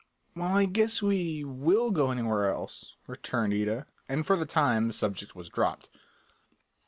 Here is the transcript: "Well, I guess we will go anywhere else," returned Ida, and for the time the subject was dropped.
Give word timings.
"Well, 0.35 0.57
I 0.57 0.65
guess 0.65 1.03
we 1.03 1.43
will 1.43 1.91
go 1.91 2.09
anywhere 2.09 2.49
else," 2.51 2.95
returned 3.05 3.53
Ida, 3.53 3.85
and 4.09 4.25
for 4.25 4.35
the 4.35 4.47
time 4.47 4.87
the 4.87 4.93
subject 4.93 5.35
was 5.35 5.47
dropped. 5.47 5.91